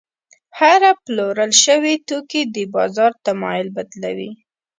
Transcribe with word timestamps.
هره 0.59 0.91
پلورل 1.03 1.51
شوې 1.65 1.93
توکي 2.07 2.41
د 2.55 2.57
بازار 2.75 3.11
تمایل 3.25 3.67
بدلوي. 3.77 4.31